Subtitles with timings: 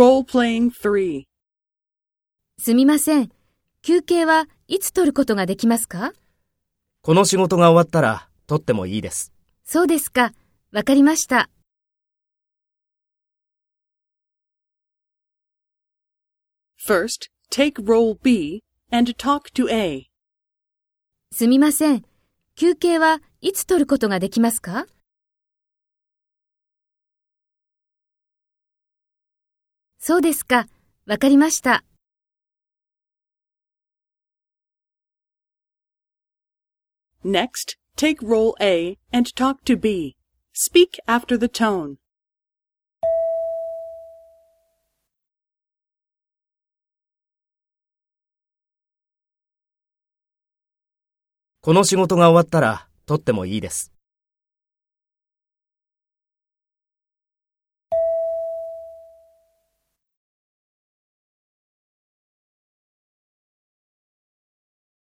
[0.00, 1.24] Role-playing 3.
[2.58, 3.30] すみません。
[3.82, 6.14] 休憩はいつ取ることができますか？
[7.02, 9.30] この仕事が終わったら取ってもいいです。
[9.62, 10.32] そうですか。
[10.72, 11.50] わかりました。
[16.82, 20.06] First, take role B and talk to A.
[21.30, 22.06] すみません。
[22.54, 24.86] 休憩はいつ取ることができますか？
[30.02, 30.66] そうですか。
[31.06, 31.84] わかりました。
[37.22, 40.16] Next, take role A and talk to B.
[40.54, 41.96] Speak after the tone.
[51.60, 53.92] この仕事が終わったら取ってもいいです。